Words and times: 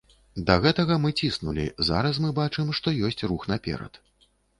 Да 0.45 0.53
гэтага 0.61 0.95
мы 1.03 1.11
ціснулі, 1.27 1.65
зараз 1.89 2.15
мы 2.23 2.31
бачым, 2.39 2.71
што 2.79 2.95
ёсць 3.11 3.23
рух 3.33 3.47
наперад. 3.53 4.01